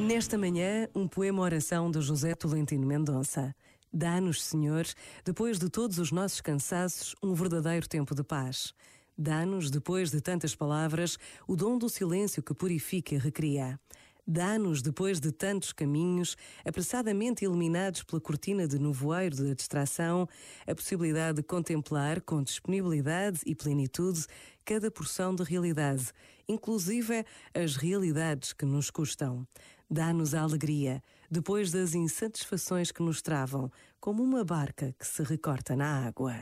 [0.00, 3.54] Nesta manhã, um poema-oração de José Tolentino Mendonça.
[3.92, 4.86] Dá-nos, Senhor,
[5.22, 8.72] depois de todos os nossos cansaços, um verdadeiro tempo de paz.
[9.18, 13.78] Dá-nos, depois de tantas palavras, o dom do silêncio que purifica e recria.
[14.26, 20.26] Dá-nos, depois de tantos caminhos, apressadamente iluminados pela cortina de nevoeiro da distração,
[20.66, 24.26] a possibilidade de contemplar com disponibilidade e plenitude
[24.64, 26.10] cada porção de realidade,
[26.48, 29.46] inclusive as realidades que nos custam.
[29.90, 35.76] Dá-nos a alegria, depois das insatisfações que nos travam, como uma barca que se recorta
[35.76, 36.34] na água.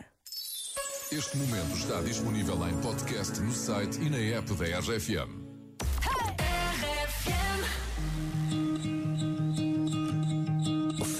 [1.10, 5.41] Este momento está disponível em podcast no site e na app da RFM.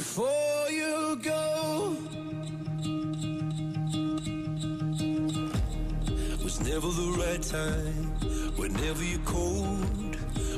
[0.00, 1.96] Before you go.
[6.42, 8.04] Was never the right time,
[8.56, 10.16] whenever you're cold.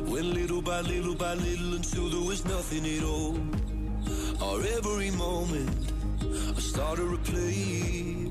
[0.08, 3.36] Went little by little by little until there was nothing at all.
[4.46, 5.92] Our every moment,
[6.56, 8.30] I started to play.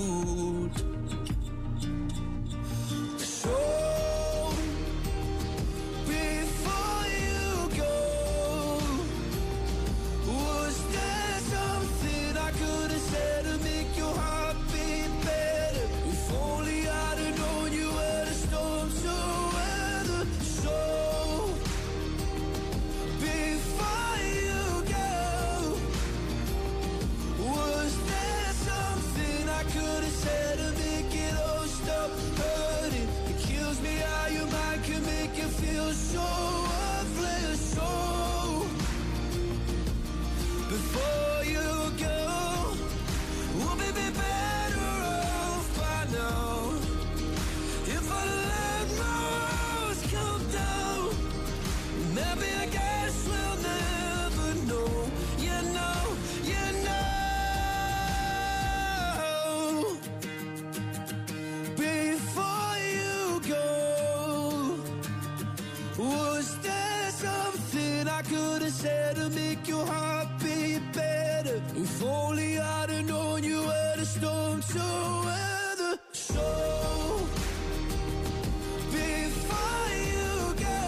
[68.31, 71.61] Could have said to make your heart beat better.
[71.75, 74.85] If only I'd have known you were the storm to
[75.27, 75.93] weather.
[76.13, 76.47] So
[78.91, 80.31] before you
[80.67, 80.83] go,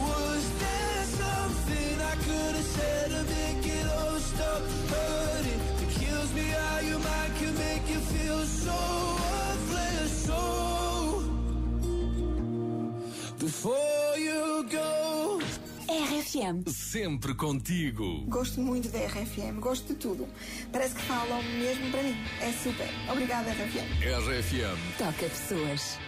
[0.00, 4.62] was there something I could have said to make it all stop
[4.92, 5.60] hurting?
[5.82, 9.41] It kills me how your mind can make you feel so
[13.52, 15.38] before you go.
[15.86, 16.66] RFM.
[16.70, 18.24] Sempre contigo.
[18.26, 20.26] Gosto muito da RFM, gosto de tudo.
[20.72, 22.16] Parece que falam mesmo para mim.
[22.40, 22.88] É super.
[23.10, 24.00] Obrigada, RFM.
[24.00, 24.78] RFM.
[24.96, 25.98] Toca pessoas.